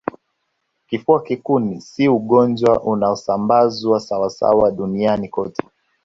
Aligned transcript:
Kifua 0.87 1.21
kikuu 1.23 1.79
si 1.81 2.07
ugonjwa 2.07 2.83
unaosambazwa 2.83 3.99
sawasawa 3.99 4.71
duniani 4.71 5.29
kote 5.29 5.63